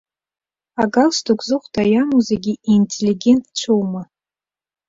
[0.81, 4.01] Агалстук зыхәда иамоу зегьы интеллигентцәоума?